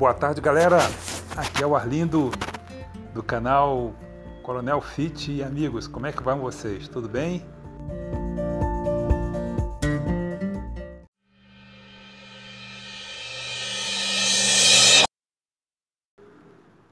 Boa 0.00 0.14
tarde, 0.14 0.40
galera. 0.40 0.78
Aqui 1.36 1.62
é 1.62 1.66
o 1.66 1.76
Arlindo 1.76 2.30
do 3.12 3.22
canal 3.22 3.94
Coronel 4.42 4.80
Fit 4.80 5.30
e 5.30 5.42
amigos. 5.42 5.86
Como 5.86 6.06
é 6.06 6.10
que 6.10 6.22
vão 6.22 6.40
vocês? 6.40 6.88
Tudo 6.88 7.06
bem? 7.06 7.44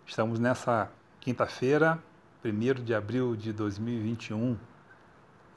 Estamos 0.06 0.38
nessa 0.38 0.90
quinta-feira, 1.18 1.98
1 2.44 2.84
de 2.84 2.94
abril 2.94 3.34
de 3.34 3.54
2021 3.54 4.54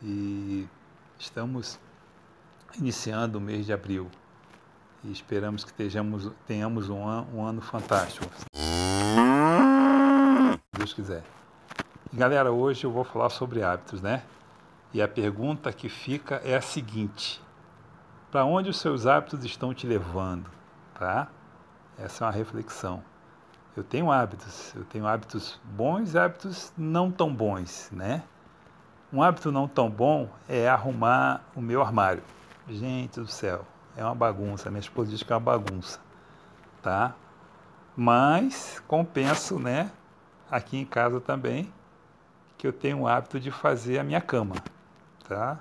e 0.01 0.69
estamos 1.19 1.77
iniciando 2.79 3.39
o 3.39 3.41
mês 3.41 3.65
de 3.65 3.73
abril 3.73 4.09
e 5.03 5.11
esperamos 5.11 5.63
que 5.63 5.73
tenhamos, 5.73 6.31
tenhamos 6.47 6.89
um, 6.89 7.07
an, 7.07 7.25
um 7.33 7.43
ano 7.43 7.61
fantástico. 7.61 8.25
Se 8.53 8.61
Deus 10.77 10.93
quiser. 10.93 11.23
E, 12.11 12.15
galera, 12.15 12.51
hoje 12.51 12.83
eu 12.85 12.91
vou 12.91 13.03
falar 13.03 13.29
sobre 13.29 13.63
hábitos, 13.63 14.01
né? 14.01 14.23
E 14.93 15.01
a 15.01 15.07
pergunta 15.07 15.71
que 15.71 15.87
fica 15.89 16.41
é 16.43 16.55
a 16.55 16.61
seguinte: 16.61 17.41
para 18.29 18.45
onde 18.45 18.69
os 18.69 18.79
seus 18.79 19.05
hábitos 19.05 19.43
estão 19.45 19.73
te 19.73 19.87
levando? 19.87 20.49
Tá? 20.97 21.27
Essa 21.97 22.25
é 22.25 22.27
uma 22.27 22.33
reflexão. 22.33 23.03
Eu 23.75 23.83
tenho 23.83 24.11
hábitos, 24.11 24.75
eu 24.75 24.83
tenho 24.83 25.07
hábitos 25.07 25.59
bons 25.63 26.13
e 26.13 26.19
hábitos 26.19 26.73
não 26.77 27.09
tão 27.09 27.33
bons, 27.33 27.89
né? 27.91 28.23
Um 29.13 29.23
hábito 29.23 29.51
não 29.51 29.67
tão 29.67 29.89
bom 29.89 30.29
é 30.47 30.69
arrumar 30.69 31.41
o 31.55 31.61
meu 31.61 31.81
armário. 31.81 32.23
Gente 32.67 33.19
do 33.19 33.27
céu, 33.27 33.65
é 33.95 34.03
uma 34.03 34.15
bagunça. 34.15 34.69
Minha 34.69 34.79
esposa 34.79 35.09
diz 35.09 35.23
que 35.23 35.31
é 35.31 35.35
uma 35.35 35.41
bagunça, 35.41 35.99
tá? 36.81 37.15
Mas 37.95 38.81
compenso, 38.87 39.59
né? 39.59 39.91
Aqui 40.49 40.77
em 40.77 40.85
casa 40.85 41.19
também, 41.19 41.71
que 42.57 42.67
eu 42.67 42.73
tenho 42.73 43.01
o 43.01 43.07
hábito 43.07 43.39
de 43.39 43.51
fazer 43.51 43.99
a 43.99 44.03
minha 44.03 44.21
cama, 44.21 44.55
tá? 45.27 45.59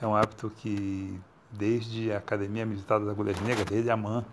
É 0.00 0.06
um 0.06 0.14
hábito 0.14 0.50
que 0.50 1.20
desde 1.50 2.12
a 2.12 2.18
Academia 2.18 2.64
Militar 2.64 3.00
das 3.00 3.08
Agulhas 3.08 3.40
Negras, 3.40 3.66
desde 3.66 3.90
a 3.90 3.96
MAN, 3.96 4.24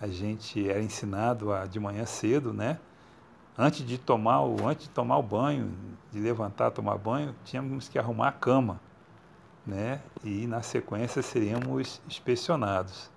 a 0.00 0.06
gente 0.06 0.68
era 0.68 0.80
ensinado 0.80 1.52
a 1.52 1.66
de 1.66 1.80
manhã 1.80 2.04
cedo, 2.04 2.52
né? 2.52 2.78
Antes 3.56 3.86
de 3.86 3.98
tomar 3.98 4.42
o 4.42 4.66
antes 4.66 4.84
de 4.84 4.90
tomar 4.90 5.18
o 5.18 5.22
banho, 5.22 5.72
de 6.10 6.18
levantar, 6.18 6.70
tomar 6.70 6.98
banho, 6.98 7.34
tínhamos 7.44 7.88
que 7.88 7.98
arrumar 7.98 8.28
a 8.28 8.32
cama 8.32 8.80
né? 9.66 10.00
e 10.22 10.46
na 10.46 10.62
sequência 10.62 11.22
seríamos 11.22 12.00
inspecionados. 12.06 13.10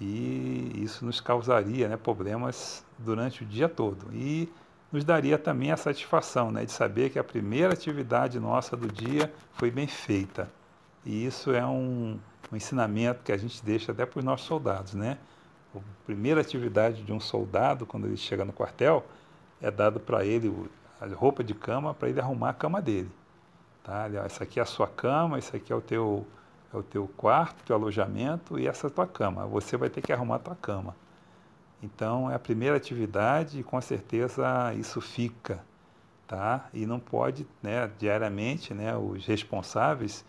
E 0.00 0.72
isso 0.76 1.04
nos 1.04 1.20
causaria 1.20 1.88
né, 1.88 1.96
problemas 1.96 2.84
durante 2.98 3.42
o 3.42 3.46
dia 3.46 3.68
todo. 3.68 4.12
E 4.12 4.48
nos 4.92 5.04
daria 5.04 5.36
também 5.36 5.72
a 5.72 5.76
satisfação 5.76 6.50
né, 6.50 6.64
de 6.64 6.72
saber 6.72 7.10
que 7.10 7.18
a 7.18 7.24
primeira 7.24 7.72
atividade 7.72 8.38
nossa 8.38 8.76
do 8.76 8.86
dia 8.88 9.32
foi 9.52 9.70
bem 9.70 9.86
feita. 9.86 10.48
E 11.04 11.26
isso 11.26 11.52
é 11.52 11.66
um, 11.66 12.18
um 12.52 12.56
ensinamento 12.56 13.22
que 13.24 13.32
a 13.32 13.36
gente 13.36 13.64
deixa 13.64 13.92
até 13.92 14.06
para 14.06 14.18
os 14.18 14.24
nossos 14.24 14.46
soldados. 14.46 14.94
Né? 14.94 15.18
A 15.74 15.80
primeira 16.06 16.40
atividade 16.40 17.02
de 17.02 17.12
um 17.12 17.20
soldado, 17.20 17.84
quando 17.84 18.06
ele 18.06 18.16
chega 18.16 18.44
no 18.44 18.52
quartel, 18.52 19.04
é 19.60 19.70
dado 19.70 19.98
para 19.98 20.24
ele 20.24 20.52
a 21.00 21.06
roupa 21.06 21.42
de 21.42 21.54
cama 21.54 21.92
para 21.92 22.08
ele 22.08 22.20
arrumar 22.20 22.50
a 22.50 22.54
cama 22.54 22.80
dele. 22.80 23.10
Tá? 23.88 24.06
Essa 24.22 24.44
aqui 24.44 24.60
é 24.60 24.62
a 24.62 24.66
sua 24.66 24.86
cama, 24.86 25.38
esse 25.38 25.56
aqui 25.56 25.72
é 25.72 25.74
o 25.74 25.80
teu, 25.80 26.26
é 26.74 26.76
o 26.76 26.82
teu 26.82 27.08
quarto, 27.16 27.64
teu 27.64 27.74
alojamento 27.74 28.58
e 28.58 28.68
essa 28.68 28.86
é 28.86 28.88
a 28.88 28.90
tua 28.90 29.06
cama. 29.06 29.46
Você 29.46 29.78
vai 29.78 29.88
ter 29.88 30.02
que 30.02 30.12
arrumar 30.12 30.36
a 30.36 30.40
tua 30.40 30.56
cama. 30.56 30.94
Então 31.82 32.30
é 32.30 32.34
a 32.34 32.38
primeira 32.38 32.76
atividade 32.76 33.58
e 33.58 33.62
com 33.62 33.80
certeza 33.80 34.74
isso 34.74 35.00
fica, 35.00 35.64
tá? 36.26 36.68
E 36.74 36.84
não 36.84 37.00
pode, 37.00 37.46
né, 37.62 37.90
diariamente, 37.98 38.74
né, 38.74 38.94
os 38.94 39.24
responsáveis 39.24 40.22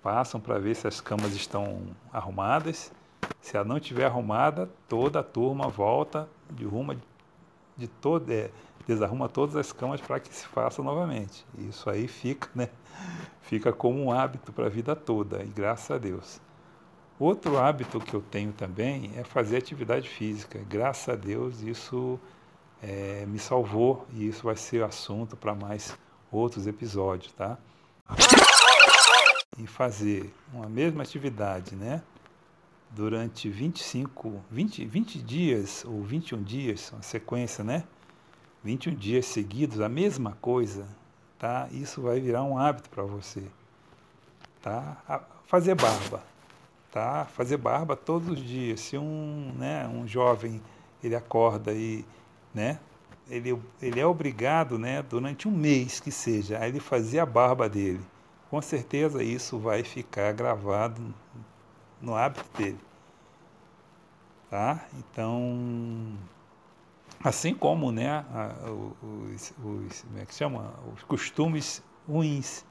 passam 0.00 0.40
para 0.40 0.60
ver 0.60 0.76
se 0.76 0.86
as 0.86 1.00
camas 1.00 1.34
estão 1.34 1.82
arrumadas. 2.12 2.92
Se 3.40 3.56
ela 3.56 3.64
não 3.64 3.78
estiver 3.78 4.06
arrumada, 4.06 4.70
toda 4.88 5.18
a 5.18 5.24
turma 5.24 5.66
volta 5.66 6.28
de 6.48 6.64
rumo 6.64 6.96
de 7.76 7.88
toda 7.88 8.32
é, 8.32 8.50
desarruma 8.86 9.28
todas 9.28 9.56
as 9.56 9.72
camas 9.72 10.00
para 10.00 10.20
que 10.20 10.34
se 10.34 10.46
faça 10.46 10.82
novamente. 10.82 11.44
Isso 11.58 11.88
aí 11.88 12.08
fica, 12.08 12.48
né? 12.54 12.68
Fica 13.40 13.72
como 13.72 14.02
um 14.02 14.12
hábito 14.12 14.52
para 14.52 14.66
a 14.66 14.68
vida 14.68 14.94
toda, 14.94 15.42
e 15.42 15.48
graças 15.48 15.90
a 15.90 15.98
Deus. 15.98 16.40
Outro 17.18 17.58
hábito 17.58 18.00
que 18.00 18.14
eu 18.14 18.20
tenho 18.20 18.52
também 18.52 19.12
é 19.16 19.22
fazer 19.22 19.56
atividade 19.56 20.08
física. 20.08 20.58
Graças 20.68 21.08
a 21.08 21.16
Deus 21.16 21.60
isso 21.60 22.18
é, 22.82 23.24
me 23.26 23.38
salvou 23.38 24.06
e 24.12 24.26
isso 24.26 24.42
vai 24.42 24.56
ser 24.56 24.82
assunto 24.82 25.36
para 25.36 25.54
mais 25.54 25.96
outros 26.30 26.66
episódios, 26.66 27.32
tá? 27.32 27.56
E 29.56 29.66
fazer 29.66 30.34
uma 30.52 30.68
mesma 30.68 31.02
atividade, 31.02 31.76
né? 31.76 32.02
Durante 32.90 33.48
25, 33.48 34.42
20, 34.50 34.84
20 34.84 35.18
dias 35.22 35.84
ou 35.86 36.02
21 36.02 36.42
dias, 36.42 36.90
uma 36.92 37.02
sequência, 37.02 37.62
né? 37.62 37.84
21 38.64 38.94
dias 38.94 39.26
seguidos, 39.26 39.80
a 39.80 39.88
mesma 39.88 40.36
coisa, 40.40 40.86
tá? 41.38 41.68
Isso 41.72 42.00
vai 42.00 42.20
virar 42.20 42.44
um 42.44 42.56
hábito 42.56 42.88
para 42.88 43.02
você, 43.02 43.42
tá? 44.60 45.24
Fazer 45.46 45.74
barba, 45.74 46.22
tá? 46.92 47.24
Fazer 47.24 47.56
barba 47.56 47.96
todos 47.96 48.28
os 48.28 48.40
dias. 48.40 48.80
Se 48.80 48.96
um, 48.96 49.52
né, 49.58 49.88
um 49.88 50.06
jovem 50.06 50.62
ele 51.02 51.16
acorda 51.16 51.72
e, 51.72 52.04
né, 52.54 52.78
ele, 53.28 53.60
ele 53.80 53.98
é 53.98 54.06
obrigado, 54.06 54.78
né, 54.78 55.02
durante 55.02 55.48
um 55.48 55.50
mês 55.50 55.98
que 55.98 56.12
seja, 56.12 56.58
a 56.58 56.68
ele 56.68 56.78
fazer 56.78 57.18
a 57.18 57.26
barba 57.26 57.68
dele. 57.68 58.00
Com 58.48 58.60
certeza 58.62 59.24
isso 59.24 59.58
vai 59.58 59.82
ficar 59.82 60.32
gravado 60.32 61.02
no 62.00 62.14
hábito 62.14 62.44
dele, 62.56 62.78
tá? 64.50 64.86
Então 64.98 66.16
Assim 67.24 67.54
como 67.54 67.92
né, 67.92 68.24
os, 69.32 69.52
os, 69.64 70.02
como 70.02 70.18
é 70.18 70.26
que 70.26 70.34
chama? 70.34 70.74
os 70.92 71.02
costumes 71.04 71.82
ruins. 72.08 72.64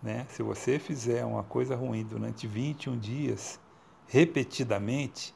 Né? 0.00 0.26
Se 0.30 0.42
você 0.42 0.78
fizer 0.78 1.24
uma 1.24 1.42
coisa 1.42 1.74
ruim 1.74 2.04
durante 2.04 2.46
21 2.46 2.98
dias, 2.98 3.60
repetidamente, 4.06 5.34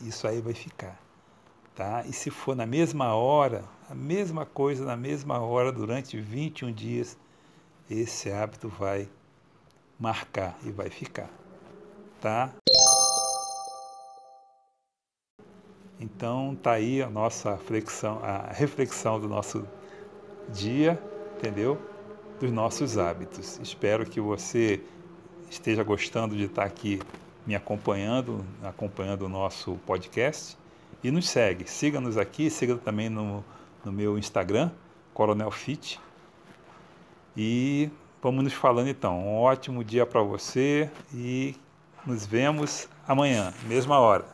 isso 0.00 0.26
aí 0.26 0.40
vai 0.40 0.54
ficar. 0.54 0.98
Tá? 1.74 2.04
E 2.06 2.12
se 2.12 2.30
for 2.30 2.54
na 2.54 2.64
mesma 2.64 3.14
hora, 3.14 3.64
a 3.90 3.94
mesma 3.94 4.46
coisa 4.46 4.84
na 4.84 4.96
mesma 4.96 5.40
hora 5.40 5.72
durante 5.72 6.18
21 6.18 6.72
dias, 6.72 7.18
esse 7.90 8.30
hábito 8.30 8.68
vai 8.68 9.08
marcar 9.98 10.56
e 10.64 10.70
vai 10.70 10.88
ficar. 10.88 11.28
Tá? 12.20 12.50
Então 15.98 16.56
tá 16.60 16.72
aí 16.72 17.02
a 17.02 17.08
nossa 17.08 17.56
flexão, 17.56 18.18
a 18.22 18.52
reflexão 18.52 19.20
do 19.20 19.28
nosso 19.28 19.66
dia, 20.48 21.00
entendeu? 21.36 21.80
Dos 22.40 22.50
nossos 22.50 22.98
hábitos. 22.98 23.58
Espero 23.62 24.04
que 24.04 24.20
você 24.20 24.82
esteja 25.50 25.82
gostando 25.82 26.36
de 26.36 26.44
estar 26.44 26.64
aqui 26.64 27.00
me 27.46 27.54
acompanhando, 27.54 28.44
acompanhando 28.62 29.22
o 29.22 29.28
nosso 29.28 29.78
podcast. 29.86 30.56
E 31.02 31.10
nos 31.10 31.28
segue, 31.28 31.68
siga-nos 31.68 32.16
aqui, 32.16 32.48
siga 32.48 32.76
também 32.76 33.10
no, 33.10 33.44
no 33.84 33.92
meu 33.92 34.18
Instagram, 34.18 34.70
Coronel 35.12 35.50
Fit. 35.50 36.00
E 37.36 37.90
vamos 38.22 38.44
nos 38.44 38.52
falando 38.54 38.88
então. 38.88 39.18
Um 39.18 39.36
ótimo 39.36 39.84
dia 39.84 40.06
para 40.06 40.22
você 40.22 40.90
e 41.12 41.54
nos 42.06 42.24
vemos 42.24 42.88
amanhã, 43.06 43.52
mesma 43.66 43.98
hora. 43.98 44.33